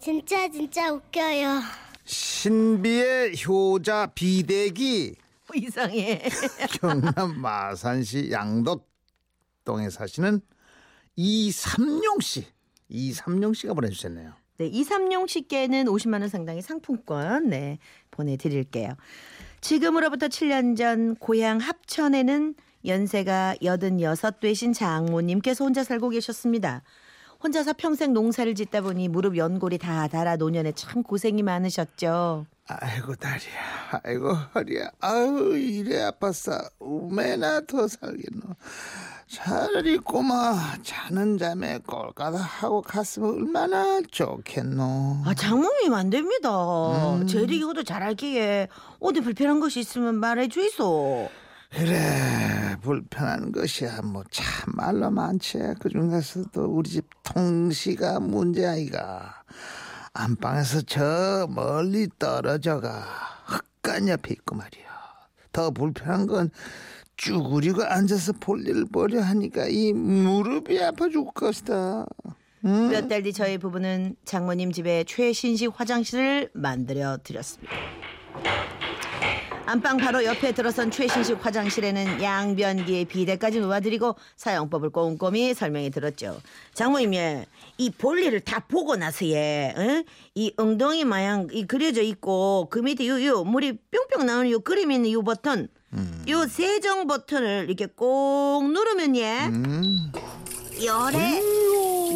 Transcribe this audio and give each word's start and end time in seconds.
진짜 0.00 0.48
진짜 0.48 0.90
웃겨요. 0.92 1.60
신비의 2.04 3.34
효자 3.46 4.12
비대기 4.14 5.14
이상해. 5.54 6.22
경남 6.80 7.38
마산시 7.40 8.30
양덕동에 8.30 9.90
사시는 9.90 10.40
이삼용 11.16 12.20
씨. 12.20 12.46
이삼용 12.88 13.52
씨가 13.52 13.74
보내주셨네요. 13.74 14.32
네, 14.56 14.66
이삼용 14.66 15.26
씨께는 15.26 15.84
50만 15.84 16.20
원 16.20 16.28
상당의 16.28 16.62
상품권 16.62 17.50
네, 17.50 17.78
보내드릴게요. 18.10 18.94
지금으로부터 19.60 20.28
7년 20.28 20.76
전 20.76 21.14
고향 21.16 21.58
합천에는 21.58 22.54
연세가 22.86 23.56
86 23.62 24.40
되신 24.40 24.72
장모님께서 24.72 25.64
혼자 25.64 25.84
살고 25.84 26.08
계셨습니다. 26.10 26.82
혼자서 27.42 27.72
평생 27.78 28.12
농사를 28.12 28.54
짓다 28.54 28.82
보니 28.82 29.08
무릎 29.08 29.36
연골이 29.36 29.78
다 29.78 30.08
닳아 30.08 30.36
노년에 30.36 30.72
참 30.72 31.02
고생이 31.02 31.42
많으셨죠. 31.42 32.46
아이고 32.66 33.14
다리야 33.16 34.00
아이고 34.04 34.32
허리야 34.54 34.90
아유 35.00 35.56
이래 35.58 36.08
아팠어 36.10 36.70
우매나 36.78 37.62
더 37.66 37.88
살겠노 37.88 38.42
차라리 39.26 39.98
꼬마 39.98 40.54
자는 40.82 41.36
잠에 41.36 41.78
꼴까다 41.78 42.38
하고 42.38 42.80
갔으면 42.82 43.30
얼마나 43.34 44.00
좋겠노 44.08 45.22
아, 45.24 45.34
장모님 45.34 45.94
안 45.94 46.10
됩니다. 46.10 46.50
음. 47.16 47.26
제리기도 47.26 47.82
잘할기에 47.82 48.68
어디 49.00 49.20
불편한 49.20 49.58
것이 49.60 49.80
있으면 49.80 50.16
말해 50.16 50.46
주이소. 50.48 51.28
그래 51.70 52.76
불편한 52.82 53.52
것이야. 53.52 54.02
뭐 54.02 54.24
참말로 54.30 55.10
많지. 55.10 55.58
그중에서도 55.80 56.64
우리 56.64 56.90
집 56.90 57.06
통시가 57.22 58.20
문제 58.20 58.66
아이가. 58.66 59.42
안방에서 60.12 60.82
저 60.82 61.46
멀리 61.48 62.08
떨어져가 62.18 63.04
흙간 63.46 64.08
옆에 64.08 64.34
있고 64.34 64.56
말이야. 64.56 64.90
더 65.52 65.70
불편한 65.70 66.26
건 66.26 66.50
쭈그리고 67.16 67.84
앉아서 67.84 68.32
볼일을 68.32 68.86
보려 68.86 69.20
하니까 69.20 69.66
이 69.68 69.92
무릎이 69.92 70.82
아파 70.82 71.08
죽을 71.08 71.32
것이다. 71.32 72.06
응? 72.64 72.88
몇달 72.88 73.22
뒤 73.22 73.32
저희 73.32 73.58
부부는 73.58 74.16
장모님 74.24 74.72
집에 74.72 75.04
최신식 75.04 75.78
화장실을 75.78 76.50
만들어 76.54 77.18
드렸습니다. 77.22 77.72
안방 79.70 79.98
바로 79.98 80.24
옆에 80.24 80.50
들어선 80.50 80.90
최신식 80.90 81.46
화장실에는 81.46 82.20
양변기에 82.20 83.04
비데까지 83.04 83.60
놓아드리고 83.60 84.16
사용법을 84.36 84.90
꼼꼼히 84.90 85.54
설명해 85.54 85.90
들었죠. 85.90 86.40
장모님 86.74 87.14
예, 87.14 87.46
이 87.78 87.88
볼일을 87.88 88.40
다 88.40 88.58
보고 88.66 88.96
나서 88.96 89.24
예, 89.26 89.72
어? 89.76 90.02
이 90.34 90.52
엉덩이 90.56 91.04
마냥 91.04 91.46
이 91.52 91.68
그려져 91.68 92.02
있고 92.02 92.66
그 92.68 92.80
밑에 92.80 93.06
요, 93.06 93.24
요 93.24 93.44
물이 93.44 93.78
뿅뿅 93.92 94.26
나오는 94.26 94.50
요 94.50 94.58
그림 94.58 94.90
있는 94.90 95.12
요 95.12 95.22
버튼, 95.22 95.68
요 96.28 96.46
세정 96.48 97.06
버튼을 97.06 97.66
이렇게 97.68 97.86
꼭 97.86 98.68
누르면 98.72 99.14
예, 99.14 99.46
음. 99.46 100.10
열에 100.82 101.59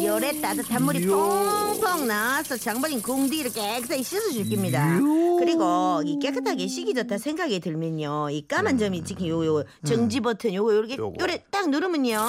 열에 0.05 0.39
따뜻한 0.41 0.83
물이 0.83 1.05
펑펑 1.07 2.07
나와서 2.07 2.57
장모님 2.57 3.01
궁디를 3.01 3.51
깨끗하게 3.51 4.01
씻어줄 4.01 4.49
겁니다. 4.49 4.99
그리고 5.39 6.01
이 6.05 6.19
깨끗하게 6.19 6.67
씻기 6.67 6.93
좋다 6.93 7.17
생각이 7.17 7.59
들면요. 7.59 8.29
이 8.31 8.47
까만 8.47 8.77
점이 8.77 9.03
찍힌 9.03 9.27
요 9.27 9.45
요 9.45 9.63
정지 9.85 10.19
버튼 10.19 10.53
요거 10.53 10.73
요렇게 10.75 10.97
요거. 10.97 11.15
요래 11.21 11.43
딱 11.51 11.69
누르면요. 11.69 12.19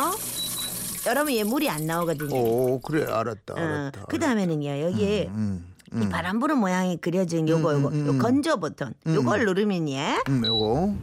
여러분 1.06 1.32
얘 1.34 1.44
물이 1.44 1.68
안 1.68 1.86
나오거든요. 1.86 2.34
오 2.36 2.80
그래 2.80 3.04
알았다 3.04 3.54
어, 3.54 3.56
알았다 3.56 4.04
그 4.08 4.18
다음에는요 4.18 4.80
여기에 4.80 5.26
음, 5.32 5.64
이 5.94 6.08
바람 6.08 6.40
부는 6.40 6.58
모양이 6.58 6.96
그려진 7.00 7.48
요거 7.48 7.74
요거 7.74 7.88
음, 7.88 7.94
음, 7.94 8.06
요 8.06 8.10
음. 8.10 8.18
건조 8.18 8.56
버튼 8.58 8.92
요걸 9.06 9.44
누르면 9.44 9.88
예 9.90 10.16
음, 10.28 10.44
요거 10.44 10.94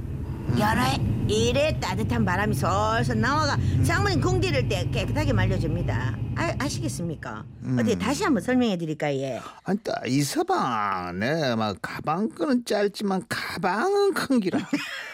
열에 0.60 0.98
이래 1.28 1.80
따뜻한 1.80 2.26
바람이 2.26 2.54
솔솔 2.54 3.20
나와가 3.20 3.58
장모님 3.86 4.22
궁디를 4.22 4.68
때 4.68 4.88
깨끗하게 4.92 5.34
말려줍니다. 5.34 6.18
아, 6.36 6.54
아시겠습니까? 6.60 7.44
어디 7.80 7.98
다시 7.98 8.24
한번 8.24 8.44
설명해 8.44 8.78
드릴까요? 8.78 9.16
예. 9.20 9.42
안따 9.64 10.02
이 10.06 10.22
서방 10.22 11.20
내막 11.20 11.78
가방 11.82 12.30
끈은 12.30 12.66
짧지만 12.66 13.24
가방은 13.30 14.14
큰 14.14 14.40
기라 14.40 14.60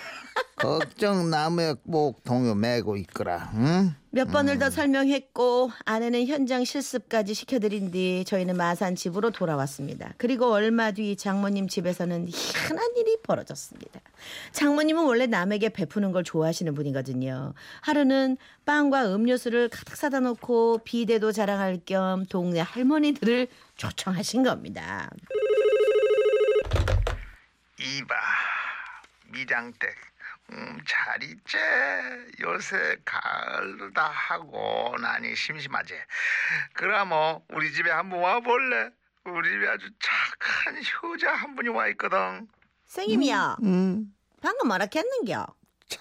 걱정 0.60 1.30
나무에 1.30 1.74
꼭 1.90 2.24
동요 2.24 2.54
메고 2.54 2.98
있거라 2.98 3.50
응? 3.56 3.96
몇 4.12 4.26
번을 4.32 4.58
더 4.60 4.70
설명했고 4.70 5.72
아내는 5.86 6.26
현장 6.28 6.66
실습까지 6.66 7.34
시켜드린 7.34 7.92
뒤 7.92 8.24
저희는 8.26 8.58
마산 8.58 8.96
집으로 8.96 9.30
돌아왔습니다. 9.30 10.14
그리고 10.18 10.52
얼마 10.52 10.90
뒤 10.92 11.16
장모님 11.16 11.68
집에서는 11.68 12.26
희한한 12.28 12.98
일이 12.98 13.18
벌어졌습니다. 13.22 14.02
장모님은 14.52 15.06
원래 15.06 15.28
남에게 15.28 15.70
베푸는 15.70 16.12
걸 16.12 16.24
좋아하시는 16.24 16.74
분이거든요. 16.74 17.54
하루는 17.82 18.38
빵과 18.66 19.14
음료수를 19.14 19.70
가득 19.70 19.96
사다 19.96 20.22
놓고 20.22 20.80
비대도 20.84 21.32
자랑할 21.32 21.80
겸 21.86 22.26
동네 22.26 22.62
할머니들을 22.62 23.48
초청하신 23.76 24.42
겁니다. 24.42 25.12
이봐 27.80 28.16
미장댁 29.32 29.90
음, 30.52 30.80
잘 30.88 31.22
있지 31.24 31.58
요새 32.42 32.98
가을다 33.06 34.10
하고 34.10 34.96
나니 35.00 35.36
심심하지 35.36 35.94
그럼 36.74 37.10
뭐 37.10 37.46
우리 37.50 37.72
집에 37.72 37.92
한번 37.92 38.20
와볼래 38.20 38.90
우리 39.26 39.50
집에 39.52 39.68
아주 39.68 39.90
착한 40.00 40.76
효자 41.04 41.34
한 41.34 41.56
분이 41.56 41.70
와 41.70 41.88
있거든 41.90 42.48
선생님이요. 42.88 43.58
응, 43.64 44.06
방금 44.42 44.68
뭐라 44.68 44.88
했는겨? 44.94 45.46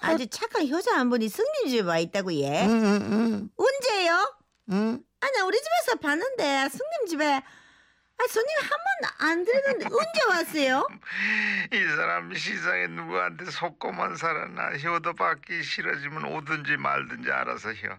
아주 0.01 0.25
착한 0.27 0.67
효자 0.67 0.97
한 0.97 1.09
분이 1.09 1.29
승님 1.29 1.67
집에 1.67 1.81
와 1.87 1.99
있다고 1.99 2.33
예? 2.33 2.65
응, 2.65 2.83
응, 2.83 3.09
응, 3.11 3.49
언제요? 3.55 4.35
응. 4.71 5.03
아니 5.19 5.39
우리 5.41 5.57
집에서 5.57 5.99
봤는데 5.99 6.69
승님 6.69 7.07
집에 7.07 7.41
아 8.19 8.27
손님 8.27 8.49
한 8.61 8.69
번 8.69 8.79
안 9.21 9.43
들었는데 9.45 9.85
언제 9.85 10.25
왔어요? 10.29 10.87
이 11.71 11.83
사람 11.95 12.33
시상에 12.33 12.87
누구한테 12.87 13.45
속고만 13.45 14.15
살았나? 14.15 14.77
효도 14.77 15.13
받기 15.13 15.63
싫어지면 15.63 16.25
오든지 16.25 16.77
말든지 16.77 17.31
알아서 17.31 17.71
효 17.73 17.97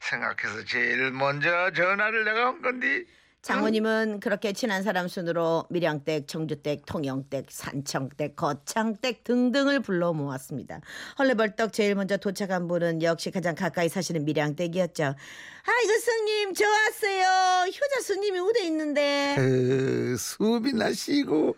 생각해서 0.00 0.64
제일 0.64 1.10
먼저 1.12 1.70
전화를 1.72 2.24
내가 2.24 2.46
한 2.46 2.62
건디 2.62 3.06
장모님은 3.42 4.20
그렇게 4.20 4.52
친한 4.52 4.82
사람 4.82 5.08
순으로 5.08 5.64
밀양댁, 5.70 6.28
청주댁, 6.28 6.84
통영댁, 6.84 7.46
산청댁, 7.48 8.36
거창댁 8.36 9.24
등등을 9.24 9.80
불러 9.80 10.12
모았습니다. 10.12 10.80
헐레벌떡 11.18 11.72
제일 11.72 11.94
먼저 11.94 12.18
도착한 12.18 12.68
분은 12.68 13.02
역시 13.02 13.30
가장 13.30 13.54
가까이 13.54 13.88
사시는 13.88 14.26
밀양댁이었죠. 14.26 15.04
아이고 15.04 15.92
스님 15.98 16.54
저 16.54 16.66
왔어요. 16.66 17.66
효자 17.68 18.00
스님이 18.02 18.38
우대 18.40 18.64
있는데. 18.66 19.34
그 19.38 20.16
수비나 20.18 20.92
쉬고 20.92 21.56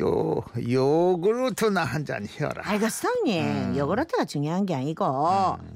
요 0.00 0.42
요구르트나 0.68 1.82
한잔 1.82 2.26
혀라. 2.28 2.62
아이고 2.64 2.88
스님. 2.90 3.74
요거르트가 3.76 4.26
중요한 4.26 4.66
게 4.66 4.74
아니고 4.74 5.04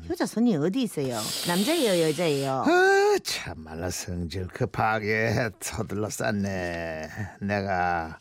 효자 0.09 0.27
손님 0.27 0.61
어디 0.61 0.83
있어요? 0.83 1.19
남자예요 1.49 2.09
여자예요? 2.09 2.65
아, 2.67 3.17
참말로 3.25 3.89
성질 3.91 4.49
급하게 4.49 5.51
서둘러 5.61 6.11
쌌네. 6.11 7.09
내가 7.41 8.19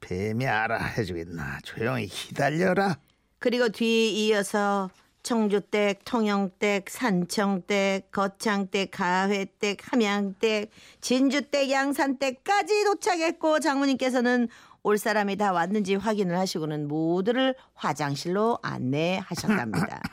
뱀이 0.00 0.46
알아 0.46 0.76
해주겠나? 0.84 1.58
조용히 1.64 2.06
기다려라. 2.06 2.96
그리고 3.40 3.68
뒤에 3.68 4.10
이어서 4.10 4.88
청주댁, 5.24 6.04
통영댁, 6.04 6.88
산청댁, 6.90 8.10
거창댁, 8.12 8.90
가회댁, 8.92 9.78
함양댁, 9.80 10.70
진주댁, 11.00 11.70
양산댁까지 11.70 12.84
도착했고 12.84 13.58
장모님께서는 13.60 14.48
올 14.86 14.98
사람이 14.98 15.36
다 15.36 15.50
왔는지 15.52 15.94
확인을 15.94 16.38
하시고는 16.38 16.88
모두를 16.88 17.54
화장실로 17.74 18.58
안내하셨답니다. 18.62 20.02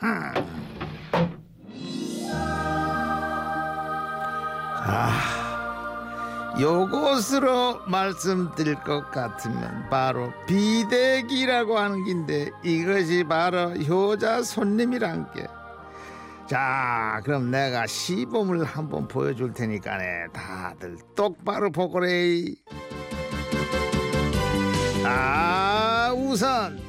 아, 4.84 6.56
요것으로 6.58 7.82
말씀드릴 7.86 8.76
것 8.76 9.10
같으면 9.10 9.90
바로 9.90 10.32
비대기라고 10.46 11.78
하는 11.78 12.02
긴데 12.04 12.50
이것이 12.64 13.24
바로 13.24 13.72
효자 13.74 14.42
손님이란 14.42 15.32
게. 15.32 15.46
자, 16.46 17.20
그럼 17.24 17.50
내가 17.50 17.86
시범을 17.86 18.64
한번 18.64 19.06
보여줄 19.06 19.52
테니까네. 19.52 20.28
다들 20.32 20.96
똑바로 21.14 21.70
보거래. 21.70 22.42
아, 25.04 26.12
우선 26.16 26.80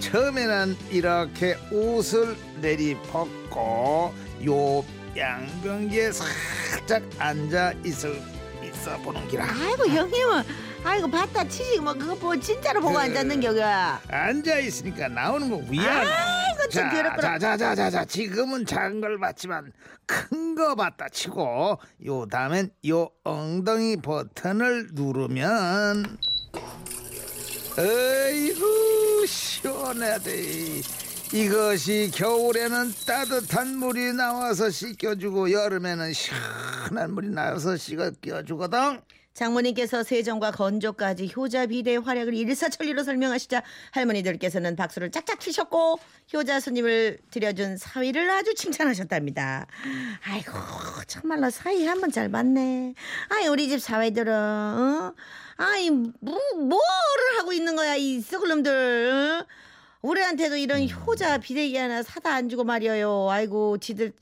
처음에는 0.00 0.76
이렇게 0.90 1.56
옷을 1.70 2.36
내리벗고 2.60 4.12
요 4.46 4.84
양변기에 5.16 6.10
살짝 6.12 7.02
앉아 7.18 7.72
있을 7.84 8.20
있어 8.64 8.96
보는 8.98 9.28
기라. 9.28 9.44
아이고 9.46 9.86
형님은 9.86 10.42
아이고 10.84 11.08
봤다 11.08 11.46
치지 11.46 11.78
뭐 11.80 11.92
그거 11.94 12.16
뭐 12.16 12.36
진짜로 12.36 12.80
보고 12.80 12.94
그- 12.94 13.00
앉았는 13.00 13.40
격이야. 13.40 14.00
앉아 14.08 14.58
있으니까 14.58 15.08
나오는 15.08 15.48
거 15.48 15.56
위야. 15.70 16.00
아이고 16.00 16.68
좀 16.68 16.90
괴롭구나. 16.90 17.38
자자자자자 17.38 18.04
지금은 18.06 18.66
작은 18.66 19.00
걸 19.00 19.18
봤지만 19.18 19.72
큰 20.06 20.42
거 20.54 20.74
봤다 20.74 21.08
치고 21.08 21.78
요 22.06 22.26
다음엔 22.26 22.70
요 22.88 23.08
엉덩이 23.24 23.96
버튼을 23.96 24.88
누르면 24.92 26.18
어이구 27.78 29.26
시원하대. 29.26 30.82
이것이 31.32 32.10
겨울에는 32.14 32.92
따뜻한 33.06 33.76
물이 33.78 34.12
나와서 34.12 34.68
씻겨주고 34.68 35.50
여름에는 35.50 36.12
시원 36.12 36.38
한 36.90 37.14
물이 37.14 37.28
나와서 37.28 37.76
씻겨주거든. 37.76 39.00
장모님께서 39.34 40.02
세정과 40.02 40.50
건조까지 40.50 41.32
효자 41.34 41.66
비대의 41.66 42.00
활약을 42.00 42.34
일사천리로 42.34 43.02
설명하시자 43.02 43.62
할머니들께서는 43.92 44.76
박수를 44.76 45.10
짝짝 45.10 45.40
치셨고 45.40 45.98
효자 46.34 46.60
손님을 46.60 47.18
들여준 47.30 47.78
사위를 47.78 48.28
아주 48.28 48.54
칭찬하셨답니다. 48.54 49.66
아이고 50.24 50.52
참말로 51.06 51.48
사위 51.48 51.86
한 51.86 52.00
번잘 52.00 52.30
봤네. 52.30 52.94
아이 53.30 53.46
우리 53.46 53.68
집 53.70 53.80
사위들은 53.80 54.32
어? 54.34 55.14
아이 55.56 55.88
뭐, 55.88 56.12
뭐를 56.54 57.38
하고 57.38 57.54
있는 57.54 57.74
거야 57.74 57.94
이 57.96 58.20
썩을 58.20 58.48
놈들. 58.48 59.46
어? 59.46 59.46
우리한테도 60.02 60.56
이런 60.56 60.86
효자 60.90 61.38
비대기 61.38 61.76
하나 61.76 62.02
사다 62.02 62.34
안 62.34 62.48
주고 62.48 62.64
말이에요. 62.64 63.28
아이고 63.30 63.78
지들 63.78 64.12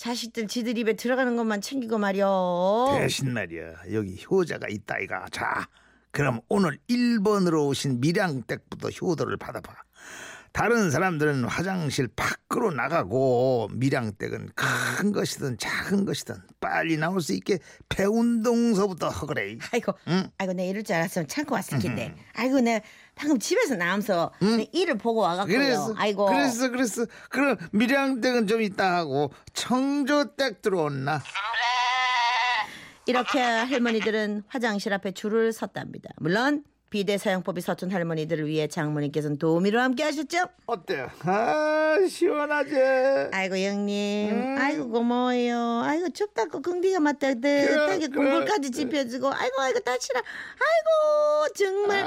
자식들 0.00 0.48
지들 0.48 0.78
입에 0.78 0.94
들어가는 0.94 1.36
것만 1.36 1.60
챙기고 1.60 1.98
말이요. 1.98 2.96
대신 2.98 3.34
말이야 3.34 3.74
여기 3.92 4.18
효자가 4.30 4.66
있다 4.66 4.98
이가 5.00 5.26
자 5.30 5.68
그럼 6.10 6.40
오늘 6.48 6.78
1번으로 6.88 7.68
오신 7.68 8.00
밀양댁부터 8.00 8.88
효도를 8.88 9.36
받아봐 9.36 9.70
다른 10.52 10.90
사람들은 10.90 11.44
화장실 11.44 12.08
밖으로 12.16 12.72
나가고 12.72 13.68
밀양댁은 13.74 14.52
큰 14.54 15.12
것이든 15.12 15.58
작은 15.58 16.06
것이든 16.06 16.34
빨리 16.60 16.96
나올 16.96 17.20
수 17.20 17.34
있게 17.34 17.58
배운동서부터 17.90 19.10
허그래 19.10 19.58
아이고, 19.70 19.92
응? 20.08 20.28
아이고 20.38 20.54
내 20.54 20.68
이럴 20.68 20.82
줄 20.82 20.96
알았으면 20.96 21.28
참고 21.28 21.54
왔을 21.54 21.78
텐데. 21.78 22.14
아이고 22.32 22.60
내 22.60 22.82
방금 23.20 23.38
집에서 23.38 23.76
나오면서 23.76 24.32
내 24.40 24.66
일을 24.72 24.96
보고 24.96 25.20
와갖고요. 25.20 25.58
그래서 25.58 25.94
아이고. 25.98 26.24
그랬어 26.24 26.70
그랬어 26.70 27.04
그럼 27.28 27.58
밀양댁은 27.72 28.46
좀 28.46 28.62
이따 28.62 28.96
하고 28.96 29.30
청조댁 29.52 30.62
들어온나 30.62 31.22
이렇게 33.04 33.38
할머니들은 33.40 34.44
화장실 34.48 34.94
앞에 34.94 35.12
줄을 35.12 35.52
섰답니다. 35.52 36.08
물론 36.16 36.64
비대 36.90 37.18
사용법이 37.18 37.60
서툰 37.60 37.92
할머니들을 37.92 38.46
위해 38.48 38.66
장모님께서는 38.66 39.38
도우미로 39.38 39.80
함께 39.80 40.02
하셨죠. 40.02 40.38
어때요 40.66 41.08
아 41.22 41.96
시원하지 42.08 42.74
아이고 43.32 43.56
형님, 43.56 44.30
음. 44.34 44.56
아이고 44.58 44.88
고마워요. 44.90 45.82
아이고 45.84 46.08
춥다고 46.10 46.60
긍디가 46.62 46.98
맞다듯하게 46.98 48.08
그래, 48.08 48.08
공불까지 48.08 48.60
그래. 48.60 48.70
집혀주고, 48.72 49.28
아이고 49.32 49.60
아이고 49.60 49.78
다치라, 49.80 50.20
아이고 50.20 51.52
정말 51.54 52.04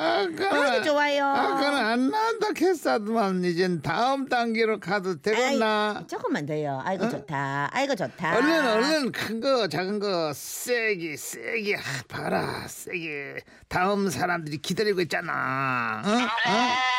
아주 0.51 0.83
좋아요. 0.83 1.25
아까는 1.27 1.77
안 1.77 2.09
나온다 2.09 2.47
했사더만 2.59 3.43
이젠 3.45 3.81
다음 3.81 4.27
단계로 4.27 4.79
가도 4.81 5.21
되겠나? 5.21 5.95
아이, 5.99 6.07
조금만 6.07 6.45
더요. 6.45 6.81
아이고 6.83 7.07
좋다. 7.09 7.69
아이고 7.71 7.95
좋다. 7.95 8.35
얼른 8.37 8.67
얼른 8.67 9.11
큰 9.11 9.39
거 9.43 9.67
작은 9.67 9.99
거 9.99 10.31
세게 10.33 11.17
세게 11.17 11.75
아, 11.75 11.79
봐라 12.07 12.65
세게 12.67 13.41
다음 13.67 14.09
사람들이 14.09 14.57
기 14.59 14.72
다리고 14.75 15.01
있잖아. 15.01 16.01
어? 16.05 16.09
어? 16.09 16.93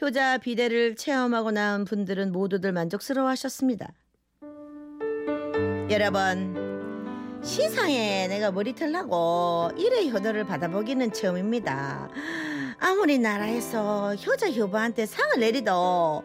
효자 0.00 0.38
비대를 0.38 0.94
체험하고 0.96 1.50
나온 1.50 1.84
분들은 1.84 2.30
모두들 2.32 2.72
만족스러워하셨습니다. 2.72 3.92
여러분 5.90 6.68
시상에 7.42 8.28
내가 8.28 8.52
머리털 8.52 8.92
나고 8.92 9.70
일의 9.76 10.10
효도를 10.10 10.44
받아보기는 10.44 11.12
처음입니다. 11.12 12.10
아무리 12.78 13.18
나라에서 13.18 14.14
효자 14.14 14.50
효부한테 14.52 15.06
상을 15.06 15.40
내리도 15.40 16.22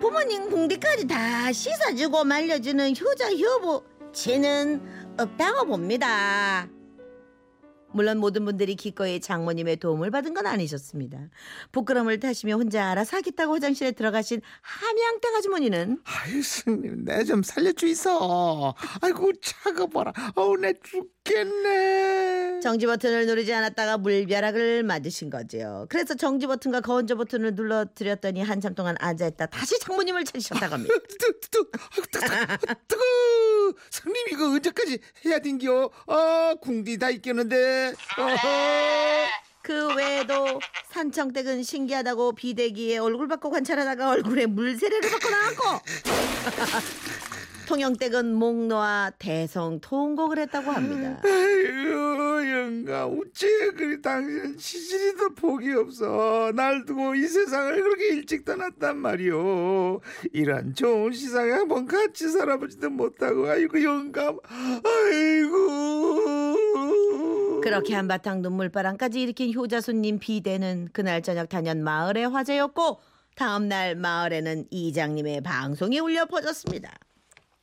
부모님 0.00 0.50
궁디까지 0.50 1.06
다 1.06 1.50
씻어주고 1.52 2.24
말려주는 2.24 2.94
효자 2.96 3.30
효부 3.36 3.84
지는 4.12 4.82
없다고 5.18 5.66
봅니다. 5.66 6.68
물론 7.94 8.18
모든 8.18 8.44
분들이 8.44 8.74
기꺼이 8.74 9.20
장모님의 9.20 9.76
도움을 9.76 10.10
받은 10.10 10.34
건 10.34 10.46
아니셨습니다. 10.46 11.30
부끄러움을 11.72 12.18
타시며 12.20 12.56
혼자 12.56 12.90
알아서 12.90 13.16
하겠다고 13.18 13.54
화장실에 13.54 13.92
들어가신 13.92 14.40
함양댁 14.62 15.34
아주머니는 15.38 16.00
아유 16.04 16.42
스님 16.42 17.04
내 17.04 17.24
좀 17.24 17.42
살려주 17.42 17.86
있어. 17.86 18.74
아이고 19.00 19.32
차가 19.40 19.86
봐라. 19.86 20.12
어우 20.34 20.56
내 20.58 20.74
죽 20.82 21.14
겠네. 21.24 22.60
정지 22.60 22.86
버튼을 22.86 23.26
누르지 23.26 23.52
않았다가 23.52 23.98
물벼락을 23.98 24.82
맞으신 24.84 25.30
거죠. 25.30 25.86
그래서 25.88 26.14
정지 26.14 26.46
버튼과 26.46 26.80
건조 26.80 27.16
버튼을 27.16 27.54
눌러드렸더니 27.54 28.42
한참 28.42 28.74
동안 28.74 28.94
앉아있다 29.00 29.46
다시 29.46 29.78
장모님을 29.80 30.24
찾으셨다고 30.24 30.74
합니다. 30.74 30.94
뜨, 31.18 31.40
뜨거, 31.50 31.78
뜨거. 32.88 33.74
스님 33.90 34.16
이거 34.32 34.46
언제까지 34.46 34.98
해야 35.26 35.38
된겨? 35.40 35.90
아 36.06 36.54
궁디 36.60 36.98
다 36.98 37.10
있겠는데. 37.10 37.94
그 39.62 39.94
외에도 39.94 40.60
산청댁은 40.90 41.62
신기하다고 41.62 42.32
비대기에 42.32 42.98
얼굴 42.98 43.28
받고 43.28 43.50
관찰하다가 43.50 44.10
얼굴에 44.10 44.44
물세례를 44.44 45.10
받고 45.10 45.30
나왔고 45.30 45.62
통영댁은 47.66 48.34
목 48.34 48.66
놓아 48.66 49.10
대성 49.18 49.80
통곡을 49.80 50.38
했다고 50.38 50.70
합니다. 50.70 51.20
아유 51.24 52.50
영감 52.50 53.18
어째 53.18 53.72
그리 53.76 54.00
당신 54.00 54.56
시질이도 54.58 55.34
복이 55.34 55.72
없어 55.72 56.52
날 56.54 56.84
두고 56.84 57.14
이 57.14 57.26
세상을 57.26 57.82
그렇게 57.82 58.08
일찍 58.08 58.44
떠났단 58.44 58.98
말이오 58.98 60.00
이런 60.32 60.74
좋은 60.74 61.12
시상에 61.12 61.50
한번 61.52 61.86
같이 61.86 62.28
살아보지도 62.28 62.90
못하고 62.90 63.48
아이고 63.48 63.82
영감 63.82 64.38
아이고 64.84 65.74
그렇게 67.62 67.94
한바탕 67.94 68.42
눈물바람까지 68.42 69.22
일으킨 69.22 69.54
효자 69.54 69.80
손님 69.80 70.18
비대는 70.18 70.90
그날 70.92 71.22
저녁 71.22 71.48
단연 71.48 71.82
마을의 71.82 72.28
화제였고 72.28 73.00
다음날 73.36 73.96
마을에는 73.96 74.66
이장님의 74.70 75.40
방송이 75.40 75.98
울려 75.98 76.26
퍼졌습니다. 76.26 76.92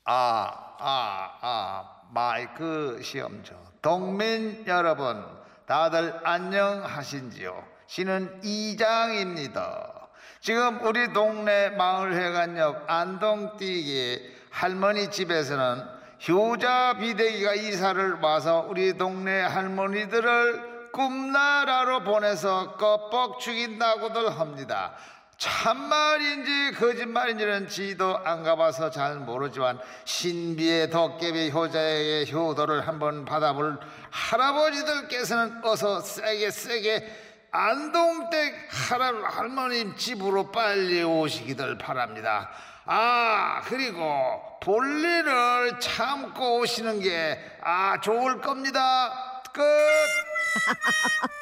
아, 0.04 0.76
아, 0.80 1.38
아, 1.42 2.02
마이크 2.10 3.00
시험죠. 3.04 3.56
동민 3.82 4.64
여러분, 4.66 5.24
다들 5.68 6.20
안녕하신지요? 6.24 7.64
신은 7.86 8.42
이장입니다. 8.44 10.10
지금 10.40 10.84
우리 10.84 11.14
동네 11.14 11.70
마을회관역 11.70 12.86
안동띠기 12.88 14.38
할머니 14.50 15.12
집에서는 15.12 15.86
효자 16.28 16.96
비대기가 17.00 17.54
이사를 17.54 18.20
와서 18.22 18.66
우리 18.68 18.98
동네 18.98 19.42
할머니들을 19.42 20.92
꿈나라로 20.92 22.04
보내서 22.04 22.76
껍벅 22.78 23.40
죽인다고들 23.40 24.40
합니다. 24.40 24.94
참말인지 25.42 26.74
거짓말인지는 26.78 27.68
지도 27.68 28.16
안 28.24 28.44
가봐서 28.44 28.92
잘 28.92 29.16
모르지만 29.16 29.80
신비의 30.06 30.92
덕개비 30.92 31.50
효자에게 31.50 32.32
효도를 32.32 32.88
한번 32.88 33.26
받아볼 33.26 33.80
할아버지들께서는 34.12 35.66
어서 35.66 36.00
세게 36.00 36.52
세게 36.52 37.16
안동댁 37.50 38.54
할아, 38.70 39.14
할머님 39.32 39.96
집으로 39.96 40.52
빨리 40.52 41.02
오시기를 41.02 41.80
바랍니다. 41.80 42.52
아 42.86 43.62
그리고 43.66 44.60
볼일을 44.62 45.80
참고 45.80 46.60
오시는 46.60 47.00
게 47.00 47.58
아 47.64 48.00
좋을 48.00 48.42
겁니다. 48.42 49.42
끝. 49.52 49.62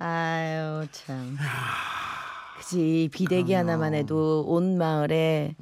아유 0.00 0.86
참. 0.92 1.36
그지 2.58 3.10
비대기 3.12 3.52
하나만 3.52 3.94
해도 3.94 4.44
온 4.46 4.76
마을에 4.78 5.54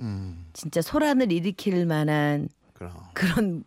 진짜 0.52 0.80
소란을 0.80 1.30
일으킬 1.32 1.86
만한 1.86 2.48
그럼. 2.74 2.92
그런 3.14 3.64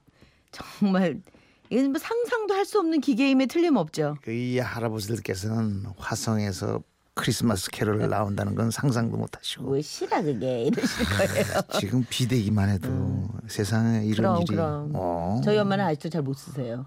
정말 0.52 1.22
이건 1.70 1.92
뭐 1.92 2.00
상상도 2.00 2.54
할 2.54 2.66
수 2.66 2.80
없는 2.80 3.02
기계임에 3.02 3.46
틀림없죠. 3.48 4.18
그이 4.22 4.60
할아버지들께서는 4.60 5.86
화성에서 5.98 6.82
크리스마스 7.14 7.70
캐롤 7.72 8.08
나온다는 8.10 8.56
건 8.56 8.72
상상도 8.72 9.18
못하시고 9.18 9.64
무엇이라 9.64 10.22
그게 10.22 10.64
이러실 10.64 11.06
거예요. 11.06 11.62
지금 11.80 12.06
비대기만 12.10 12.70
해도 12.70 13.28
세상에 13.48 14.06
이런 14.06 14.16
그럼 14.16 14.38
일이 14.38 14.46
그럼 14.48 14.92
어. 14.96 15.42
저희 15.44 15.58
엄마는 15.58 15.84
아직도 15.86 16.10
잘 16.10 16.22
못 16.22 16.34
쓰세요. 16.36 16.86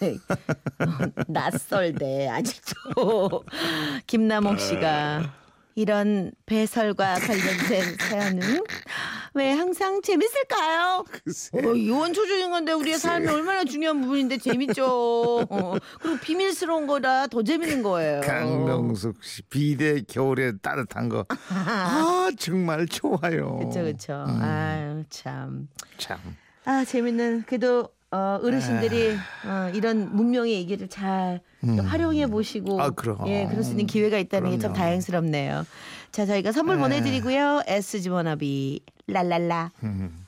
네. 0.00 0.18
어, 0.80 0.86
낯설대 1.28 2.28
아직도 2.28 3.44
김남옥 4.06 4.60
씨가 4.60 5.34
이런 5.74 6.32
배설과 6.46 7.14
관련된 7.14 7.96
사연은 7.98 8.64
왜 9.34 9.52
항상 9.52 10.02
재밌을까요? 10.02 11.04
어, 11.52 11.74
이원 11.74 12.12
초중인 12.12 12.50
건데 12.50 12.72
우리의 12.72 12.98
삶이 12.98 13.28
얼마나 13.28 13.62
중요한 13.64 14.00
부분인데 14.00 14.38
재밌죠. 14.38 15.46
어, 15.48 15.74
그리고 16.00 16.18
비밀스러운 16.18 16.86
거라 16.88 17.26
더 17.28 17.42
재밌는 17.42 17.82
거예요. 17.82 18.20
강명숙 18.22 19.22
씨 19.22 19.42
비대 19.42 20.02
겨울에 20.02 20.56
따뜻한 20.58 21.08
거 21.08 21.24
아 21.48 22.28
정말 22.38 22.86
좋아요. 22.86 23.58
그렇죠, 23.58 23.80
그렇죠. 23.82 24.24
아유 24.40 25.04
참. 25.10 25.68
참. 25.96 26.18
아 26.64 26.84
재밌는 26.84 27.44
그래도 27.46 27.90
어, 28.10 28.40
어르신들이 28.42 29.16
어, 29.44 29.70
이런 29.74 30.14
문명의 30.16 30.54
얘기를 30.54 30.88
잘 30.88 31.40
활용해 31.60 32.28
보시고 32.28 32.80
아. 32.80 32.90
예 33.26 33.46
그럴 33.50 33.62
수 33.64 33.72
있는 33.72 33.86
기회가 33.86 34.18
있다는 34.18 34.50
게 34.52 34.58
참. 34.58 34.72
다행스럽네요. 34.72 35.66
자 36.10 36.24
저희가 36.24 36.52
선물 36.52 36.78
보내드리고요. 36.78 37.62
SG 37.66 38.08
워너비 38.08 38.80
랄랄라. 39.08 39.72
음. 39.82 40.27